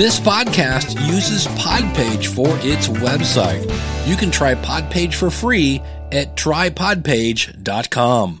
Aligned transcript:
This 0.00 0.16
podcast 0.18 0.96
uses 1.08 1.46
Podpage 1.58 2.28
for 2.28 2.48
its 2.66 2.88
website. 2.88 3.60
You 4.08 4.16
can 4.16 4.30
try 4.30 4.54
Podpage 4.54 5.12
for 5.12 5.28
free 5.28 5.82
at 6.10 6.38
trypodpage.com. 6.38 8.40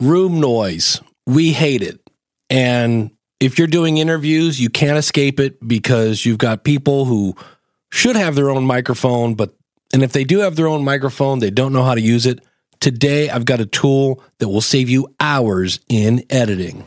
Room 0.00 0.40
noise. 0.40 1.00
We 1.28 1.52
hate 1.52 1.82
it. 1.82 2.00
And 2.50 3.12
if 3.38 3.56
you're 3.56 3.68
doing 3.68 3.98
interviews, 3.98 4.60
you 4.60 4.68
can't 4.68 4.98
escape 4.98 5.38
it 5.38 5.64
because 5.64 6.26
you've 6.26 6.38
got 6.38 6.64
people 6.64 7.04
who 7.04 7.36
should 7.92 8.16
have 8.16 8.34
their 8.34 8.50
own 8.50 8.64
microphone, 8.64 9.36
but 9.36 9.54
and 9.92 10.02
if 10.02 10.10
they 10.10 10.24
do 10.24 10.40
have 10.40 10.56
their 10.56 10.66
own 10.66 10.82
microphone, 10.82 11.38
they 11.38 11.50
don't 11.50 11.72
know 11.72 11.84
how 11.84 11.94
to 11.94 12.00
use 12.00 12.26
it. 12.26 12.44
Today, 12.80 13.30
I've 13.30 13.44
got 13.44 13.60
a 13.60 13.66
tool 13.66 14.24
that 14.38 14.48
will 14.48 14.60
save 14.60 14.90
you 14.90 15.14
hours 15.20 15.78
in 15.88 16.24
editing. 16.30 16.84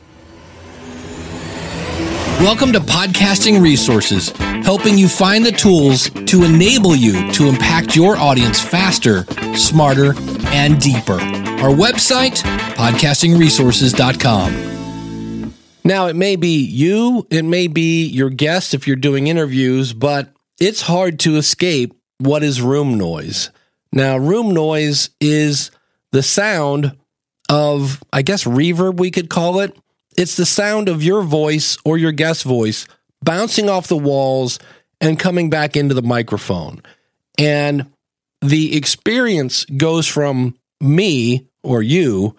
Welcome 2.44 2.74
to 2.74 2.82
Podcasting 2.82 3.62
Resources, 3.62 4.32
helping 4.66 4.98
you 4.98 5.08
find 5.08 5.46
the 5.46 5.54
tools 5.54 6.10
to 6.10 6.44
enable 6.44 6.94
you 6.94 7.32
to 7.32 7.48
impact 7.48 7.96
your 7.96 8.18
audience 8.18 8.60
faster, 8.60 9.24
smarter, 9.56 10.14
and 10.48 10.78
deeper. 10.78 11.14
Our 11.14 11.70
website, 11.70 12.44
podcastingresources.com. 12.76 15.54
Now, 15.86 16.08
it 16.08 16.18
may 16.18 16.36
be 16.36 16.66
you, 16.66 17.26
it 17.30 17.44
may 17.44 17.68
be 17.68 18.08
your 18.08 18.30
guest 18.30 18.74
if 18.74 18.88
you're 18.88 18.98
doing 18.98 19.28
interviews, 19.28 19.94
but 19.94 20.34
it's 20.60 20.82
hard 20.82 21.22
to 21.22 21.38
escape 21.38 21.94
what 22.18 22.44
is 22.44 22.62
room 22.62 22.98
noise. 22.98 23.52
Now, 23.94 24.18
room 24.18 24.54
noise 24.54 25.12
is 25.22 25.72
the 26.12 26.22
sound 26.22 26.98
of, 27.48 28.04
I 28.12 28.22
guess, 28.22 28.44
reverb, 28.44 28.98
we 28.98 29.12
could 29.12 29.30
call 29.30 29.62
it. 29.62 29.78
It's 30.18 30.36
the 30.36 30.46
sound 30.46 30.90
of 30.90 31.04
your 31.04 31.22
voice 31.22 31.78
or 31.86 31.98
your 31.98 32.12
guest 32.12 32.44
voice 32.44 32.88
bouncing 33.24 33.70
off 33.70 33.88
the 33.88 33.98
walls 33.98 34.60
and 35.00 35.20
coming 35.20 35.50
back 35.50 35.76
into 35.76 35.94
the 35.94 36.02
microphone. 36.02 36.82
And 37.38 37.92
the 38.42 38.76
experience 38.76 39.66
goes 39.66 40.08
from 40.08 40.56
me 40.82 41.48
or 41.64 41.82
you 41.82 42.36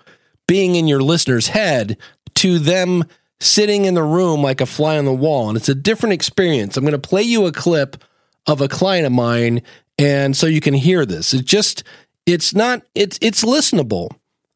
being 0.47 0.75
in 0.75 0.87
your 0.87 1.03
listener's 1.03 1.49
head 1.49 1.97
to 2.35 2.59
them 2.59 3.05
sitting 3.41 3.85
in 3.85 3.95
the 3.95 4.03
room 4.03 4.43
like 4.43 4.61
a 4.61 4.67
fly 4.67 4.99
on 4.99 5.05
the 5.05 5.13
wall. 5.13 5.49
And 5.49 5.57
it's 5.57 5.69
a 5.69 5.75
different 5.75 6.13
experience. 6.13 6.77
I'm 6.77 6.85
going 6.85 6.93
to 6.93 6.99
play 6.99 7.23
you 7.23 7.47
a 7.47 7.53
clip 7.53 8.03
of 8.47 8.61
a 8.61 8.69
client 8.69 9.07
of 9.07 9.13
mine 9.13 9.63
and 9.99 10.37
so 10.37 10.47
you 10.47 10.61
can 10.61 10.75
hear 10.75 11.07
this. 11.07 11.33
It's 11.33 11.45
just 11.45 11.85
it's 12.27 12.55
not 12.55 12.83
it's 12.95 13.19
it's 13.21 13.45
listenable, 13.45 14.11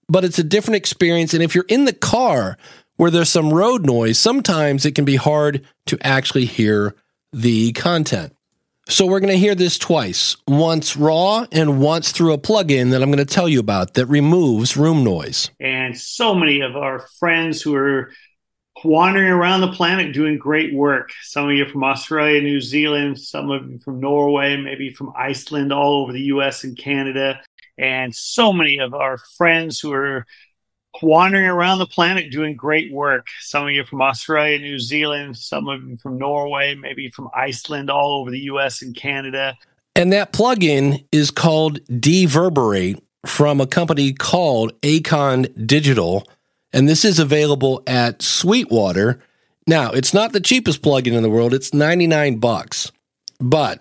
but 0.08 0.24
it's 0.24 0.38
a 0.38 0.44
different 0.44 0.76
experience. 0.76 1.34
And 1.34 1.42
if 1.42 1.54
you're 1.54 1.64
in 1.68 1.84
the 1.84 1.92
car 1.92 2.56
where 2.98 3.10
there's 3.10 3.30
some 3.30 3.54
road 3.54 3.86
noise, 3.86 4.18
sometimes 4.18 4.84
it 4.84 4.94
can 4.94 5.06
be 5.06 5.16
hard 5.16 5.64
to 5.86 5.98
actually 6.02 6.44
hear 6.44 6.94
the 7.32 7.72
content. 7.72 8.34
So 8.88 9.06
we're 9.06 9.20
going 9.20 9.32
to 9.32 9.38
hear 9.38 9.54
this 9.54 9.78
twice, 9.78 10.36
once 10.46 10.96
raw 10.96 11.46
and 11.52 11.80
once 11.80 12.12
through 12.12 12.32
a 12.34 12.38
plugin 12.38 12.90
that 12.90 13.02
I'm 13.02 13.10
going 13.10 13.24
to 13.24 13.34
tell 13.34 13.48
you 13.48 13.60
about 13.60 13.94
that 13.94 14.06
removes 14.06 14.76
room 14.76 15.04
noise. 15.04 15.50
And 15.60 15.96
so 15.96 16.34
many 16.34 16.60
of 16.60 16.76
our 16.76 17.00
friends 17.18 17.62
who 17.62 17.74
are 17.74 18.12
wandering 18.84 19.28
around 19.28 19.60
the 19.60 19.72
planet 19.72 20.14
doing 20.14 20.38
great 20.38 20.74
work. 20.74 21.10
Some 21.22 21.48
of 21.48 21.54
you 21.54 21.66
from 21.66 21.84
Australia, 21.84 22.40
New 22.40 22.60
Zealand, 22.60 23.18
some 23.18 23.50
of 23.50 23.70
you 23.70 23.78
from 23.78 24.00
Norway, 24.00 24.56
maybe 24.56 24.90
from 24.90 25.12
Iceland, 25.16 25.72
all 25.72 26.02
over 26.02 26.12
the 26.12 26.22
US 26.22 26.64
and 26.64 26.76
Canada 26.76 27.40
and 27.78 28.14
so 28.14 28.52
many 28.52 28.78
of 28.78 28.92
our 28.92 29.18
friends 29.18 29.78
who 29.78 29.92
are 29.92 30.26
wandering 31.02 31.46
around 31.46 31.78
the 31.78 31.86
planet 31.86 32.30
doing 32.30 32.56
great 32.56 32.92
work. 32.92 33.26
Some 33.40 33.66
of 33.66 33.72
you 33.72 33.84
from 33.84 34.02
Australia, 34.02 34.58
New 34.58 34.78
Zealand, 34.78 35.36
some 35.36 35.68
of 35.68 35.82
you 35.82 35.96
from 35.96 36.18
Norway, 36.18 36.74
maybe 36.74 37.08
from 37.10 37.28
Iceland, 37.34 37.90
all 37.90 38.20
over 38.20 38.30
the 38.30 38.40
US 38.40 38.82
and 38.82 38.94
Canada. 38.94 39.56
And 39.94 40.12
that 40.12 40.32
plugin 40.32 41.04
is 41.12 41.30
called 41.30 41.80
Deverberate 42.00 43.02
from 43.26 43.60
a 43.60 43.66
company 43.66 44.12
called 44.12 44.80
Acon 44.82 45.66
Digital. 45.66 46.26
And 46.72 46.88
this 46.88 47.04
is 47.04 47.18
available 47.18 47.82
at 47.86 48.22
Sweetwater. 48.22 49.20
Now, 49.66 49.90
it's 49.90 50.14
not 50.14 50.32
the 50.32 50.40
cheapest 50.40 50.82
plugin 50.82 51.12
in 51.12 51.22
the 51.22 51.30
world, 51.30 51.52
it's 51.52 51.74
99 51.74 52.38
bucks. 52.38 52.92
But 53.40 53.80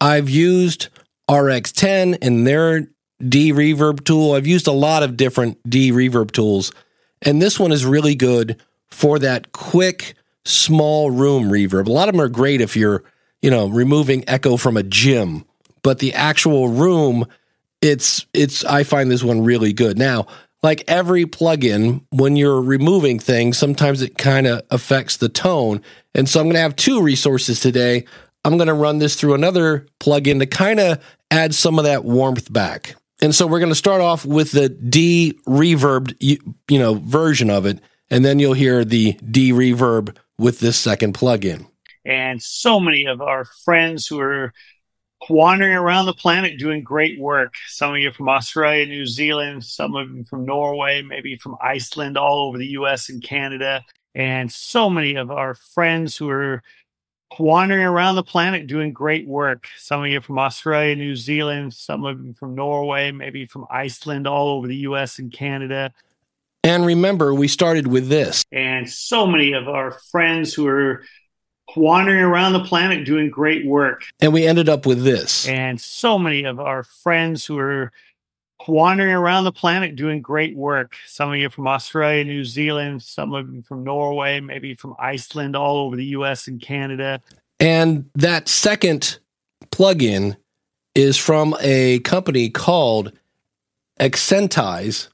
I've 0.00 0.28
used 0.28 0.88
RX10 1.30 2.18
and 2.20 2.46
their 2.46 2.88
De-reverb 3.28 4.04
tool. 4.04 4.32
I've 4.32 4.46
used 4.46 4.66
a 4.66 4.72
lot 4.72 5.02
of 5.02 5.16
different 5.16 5.58
De-reverb 5.68 6.30
tools, 6.32 6.72
and 7.22 7.40
this 7.40 7.58
one 7.58 7.72
is 7.72 7.86
really 7.86 8.14
good 8.14 8.60
for 8.88 9.18
that 9.18 9.52
quick, 9.52 10.14
small 10.44 11.10
room 11.10 11.44
reverb. 11.50 11.86
A 11.86 11.92
lot 11.92 12.08
of 12.08 12.14
them 12.14 12.20
are 12.20 12.28
great 12.28 12.60
if 12.60 12.76
you're, 12.76 13.02
you 13.42 13.50
know, 13.50 13.68
removing 13.68 14.24
echo 14.28 14.56
from 14.56 14.76
a 14.76 14.82
gym, 14.82 15.44
but 15.82 15.98
the 15.98 16.12
actual 16.14 16.68
room, 16.68 17.26
it's 17.80 18.26
it's. 18.32 18.64
I 18.64 18.84
find 18.84 19.10
this 19.10 19.22
one 19.22 19.44
really 19.44 19.72
good. 19.72 19.98
Now, 19.98 20.26
like 20.62 20.84
every 20.88 21.26
plugin, 21.26 22.02
when 22.10 22.36
you're 22.36 22.62
removing 22.62 23.18
things, 23.18 23.58
sometimes 23.58 24.00
it 24.00 24.16
kind 24.16 24.46
of 24.46 24.62
affects 24.70 25.16
the 25.16 25.28
tone, 25.28 25.82
and 26.14 26.28
so 26.28 26.40
I'm 26.40 26.46
going 26.46 26.54
to 26.54 26.60
have 26.60 26.76
two 26.76 27.02
resources 27.02 27.60
today. 27.60 28.04
I'm 28.44 28.56
going 28.58 28.68
to 28.68 28.74
run 28.74 28.98
this 28.98 29.16
through 29.16 29.34
another 29.34 29.86
plugin 30.00 30.38
to 30.40 30.46
kind 30.46 30.78
of 30.78 31.02
add 31.30 31.54
some 31.54 31.78
of 31.78 31.84
that 31.84 32.04
warmth 32.04 32.52
back. 32.52 32.94
And 33.22 33.34
so 33.34 33.46
we're 33.46 33.60
going 33.60 33.70
to 33.70 33.76
start 33.76 34.00
off 34.00 34.26
with 34.26 34.52
the 34.52 34.68
De-reverbed, 34.68 36.16
you, 36.20 36.38
you 36.68 36.78
know, 36.78 36.94
version 36.94 37.48
of 37.48 37.64
it, 37.64 37.80
and 38.10 38.24
then 38.24 38.38
you'll 38.38 38.54
hear 38.54 38.84
the 38.84 39.12
De-reverb 39.12 40.16
with 40.38 40.60
this 40.60 40.76
second 40.76 41.14
plugin. 41.14 41.66
And 42.04 42.42
so 42.42 42.80
many 42.80 43.06
of 43.06 43.20
our 43.22 43.44
friends 43.64 44.06
who 44.06 44.20
are 44.20 44.52
wandering 45.30 45.72
around 45.72 46.06
the 46.06 46.12
planet 46.12 46.58
doing 46.58 46.82
great 46.82 47.18
work. 47.18 47.54
Some 47.68 47.94
of 47.94 47.98
you 47.98 48.12
from 48.12 48.28
Australia, 48.28 48.86
New 48.86 49.06
Zealand, 49.06 49.64
some 49.64 49.94
of 49.94 50.10
you 50.10 50.24
from 50.24 50.44
Norway, 50.44 51.02
maybe 51.02 51.36
from 51.36 51.56
Iceland, 51.62 52.18
all 52.18 52.48
over 52.48 52.58
the 52.58 52.68
US 52.68 53.08
and 53.08 53.22
Canada. 53.22 53.82
And 54.14 54.52
so 54.52 54.90
many 54.90 55.16
of 55.16 55.30
our 55.30 55.54
friends 55.54 56.16
who 56.16 56.28
are 56.30 56.62
wandering 57.38 57.84
around 57.84 58.16
the 58.16 58.22
planet 58.22 58.66
doing 58.66 58.92
great 58.92 59.26
work. 59.26 59.66
Some 59.76 60.04
of 60.04 60.10
you 60.10 60.20
from 60.20 60.38
Australia, 60.38 60.96
New 60.96 61.16
Zealand, 61.16 61.74
some 61.74 62.04
of 62.04 62.24
you 62.24 62.34
from 62.34 62.54
Norway, 62.54 63.10
maybe 63.10 63.46
from 63.46 63.66
Iceland, 63.70 64.26
all 64.26 64.48
over 64.48 64.66
the 64.66 64.76
US 64.76 65.18
and 65.18 65.32
Canada. 65.32 65.92
And 66.62 66.86
remember, 66.86 67.34
we 67.34 67.48
started 67.48 67.86
with 67.86 68.08
this. 68.08 68.44
And 68.50 68.90
so 68.90 69.26
many 69.26 69.52
of 69.52 69.68
our 69.68 69.90
friends 69.90 70.54
who 70.54 70.66
are 70.66 71.04
wandering 71.76 72.20
around 72.20 72.52
the 72.52 72.64
planet 72.64 73.04
doing 73.04 73.30
great 73.30 73.66
work. 73.66 74.04
And 74.20 74.32
we 74.32 74.46
ended 74.46 74.68
up 74.68 74.86
with 74.86 75.04
this. 75.04 75.46
And 75.48 75.80
so 75.80 76.18
many 76.18 76.44
of 76.44 76.60
our 76.60 76.82
friends 76.82 77.44
who 77.44 77.58
are 77.58 77.92
wandering 78.66 79.14
around 79.14 79.44
the 79.44 79.52
planet 79.52 79.96
doing 79.96 80.22
great 80.22 80.56
work. 80.56 80.96
Some 81.06 81.30
of 81.30 81.36
you 81.36 81.50
from 81.50 81.66
Australia, 81.66 82.24
New 82.24 82.44
Zealand, 82.44 83.02
some 83.02 83.34
of 83.34 83.52
you 83.52 83.62
from 83.62 83.84
Norway, 83.84 84.40
maybe 84.40 84.74
from 84.74 84.94
Iceland, 84.98 85.56
all 85.56 85.78
over 85.78 85.96
the 85.96 86.06
US 86.06 86.48
and 86.48 86.60
Canada. 86.60 87.20
And 87.60 88.10
that 88.14 88.48
second 88.48 89.18
plugin 89.70 90.36
is 90.94 91.16
from 91.16 91.56
a 91.60 91.98
company 92.00 92.50
called 92.50 93.12
Accentize. 94.00 95.08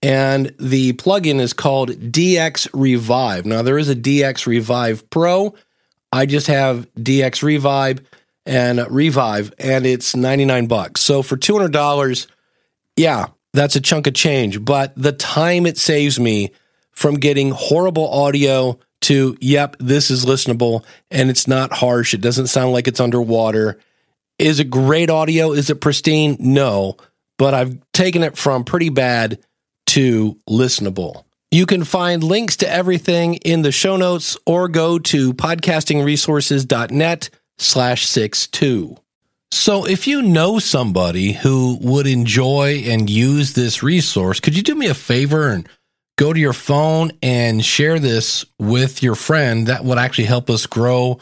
And 0.00 0.54
the 0.58 0.94
plugin 0.94 1.40
is 1.40 1.52
called 1.52 1.90
DX 1.90 2.68
Revive. 2.72 3.46
Now, 3.46 3.62
there 3.62 3.78
is 3.78 3.88
a 3.88 3.94
DX 3.94 4.46
Revive 4.46 5.08
Pro. 5.10 5.54
I 6.12 6.26
just 6.26 6.48
have 6.48 6.92
DX 6.96 7.42
Revive 7.42 8.00
and 8.44 8.84
Revive, 8.90 9.52
and 9.58 9.86
it's 9.86 10.16
99 10.16 10.66
bucks. 10.66 11.00
So 11.00 11.22
for 11.22 11.36
$200, 11.36 12.26
yeah, 12.96 13.28
that's 13.52 13.76
a 13.76 13.80
chunk 13.80 14.06
of 14.06 14.14
change. 14.14 14.64
But 14.64 14.92
the 14.96 15.12
time 15.12 15.66
it 15.66 15.78
saves 15.78 16.18
me 16.18 16.52
from 16.92 17.14
getting 17.14 17.50
horrible 17.50 18.08
audio 18.08 18.78
to, 19.02 19.36
yep, 19.40 19.76
this 19.78 20.10
is 20.10 20.24
listenable 20.24 20.84
and 21.10 21.30
it's 21.30 21.48
not 21.48 21.72
harsh. 21.72 22.14
It 22.14 22.20
doesn't 22.20 22.46
sound 22.46 22.72
like 22.72 22.88
it's 22.88 23.00
underwater. 23.00 23.78
Is 24.38 24.60
it 24.60 24.70
great 24.70 25.10
audio? 25.10 25.52
Is 25.52 25.70
it 25.70 25.80
pristine? 25.80 26.36
No. 26.38 26.96
But 27.38 27.54
I've 27.54 27.78
taken 27.92 28.22
it 28.22 28.36
from 28.36 28.64
pretty 28.64 28.88
bad 28.88 29.40
to 29.88 30.38
listenable. 30.48 31.24
You 31.50 31.66
can 31.66 31.84
find 31.84 32.24
links 32.24 32.56
to 32.58 32.70
everything 32.70 33.34
in 33.34 33.62
the 33.62 33.72
show 33.72 33.96
notes 33.96 34.38
or 34.46 34.68
go 34.68 34.98
to 34.98 35.34
podcastingresources.net 35.34 37.30
slash 37.58 38.06
six 38.06 38.46
two. 38.46 38.96
So, 39.52 39.84
if 39.84 40.06
you 40.06 40.22
know 40.22 40.58
somebody 40.58 41.32
who 41.32 41.76
would 41.82 42.06
enjoy 42.06 42.84
and 42.86 43.10
use 43.10 43.52
this 43.52 43.82
resource, 43.82 44.40
could 44.40 44.56
you 44.56 44.62
do 44.62 44.74
me 44.74 44.86
a 44.86 44.94
favor 44.94 45.50
and 45.50 45.68
go 46.16 46.32
to 46.32 46.40
your 46.40 46.54
phone 46.54 47.12
and 47.22 47.62
share 47.62 47.98
this 47.98 48.46
with 48.58 49.02
your 49.02 49.14
friend? 49.14 49.66
That 49.66 49.84
would 49.84 49.98
actually 49.98 50.24
help 50.24 50.48
us 50.48 50.64
grow 50.64 51.18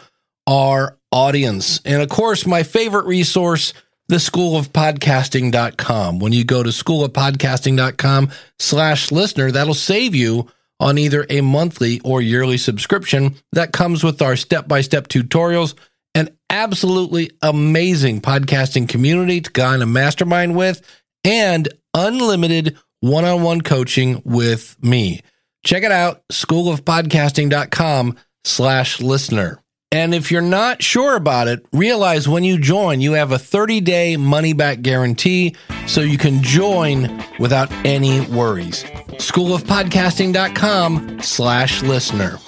our 0.46 0.96
audience. 1.10 1.80
And 1.84 2.00
of 2.00 2.08
course, 2.08 2.46
my 2.46 2.62
favorite 2.62 3.06
resource, 3.06 3.72
the 4.06 4.18
schoolofpodcasting.com. 4.18 6.20
When 6.20 6.32
you 6.32 6.44
go 6.44 6.62
to 6.62 6.70
schoolofpodcasting.com 6.70 8.30
slash 8.60 9.10
listener, 9.10 9.50
that'll 9.50 9.74
save 9.74 10.14
you 10.14 10.48
on 10.78 10.98
either 10.98 11.26
a 11.28 11.40
monthly 11.40 11.98
or 12.04 12.22
yearly 12.22 12.58
subscription 12.58 13.34
that 13.50 13.72
comes 13.72 14.04
with 14.04 14.22
our 14.22 14.36
step 14.36 14.68
by 14.68 14.82
step 14.82 15.08
tutorials, 15.08 15.74
an 16.14 16.30
absolutely 16.48 17.30
amazing 17.42 18.20
podcasting 18.20 18.88
community 18.88 19.40
to 19.40 19.50
go 19.50 19.72
in 19.72 19.82
a 19.82 19.86
mastermind 19.86 20.56
with, 20.56 20.82
and 21.24 21.68
unlimited 21.94 22.76
one 23.00 23.24
on 23.24 23.42
one 23.42 23.60
coaching 23.60 24.22
with 24.24 24.76
me. 24.82 25.20
Check 25.64 25.82
it 25.82 25.92
out, 25.92 26.22
schoolofpodcasting.com 26.32 28.16
slash 28.44 29.00
listener. 29.00 29.62
And 29.92 30.14
if 30.14 30.30
you're 30.30 30.40
not 30.40 30.82
sure 30.82 31.16
about 31.16 31.48
it, 31.48 31.66
realize 31.72 32.28
when 32.28 32.44
you 32.44 32.58
join, 32.58 33.00
you 33.00 33.14
have 33.14 33.32
a 33.32 33.38
30 33.38 33.80
day 33.80 34.16
money 34.16 34.52
back 34.52 34.82
guarantee 34.82 35.56
so 35.86 36.00
you 36.00 36.16
can 36.16 36.42
join 36.42 37.24
without 37.40 37.72
any 37.84 38.20
worries. 38.20 38.84
Schoolofpodcasting.com 38.84 41.22
slash 41.22 41.82
listener. 41.82 42.38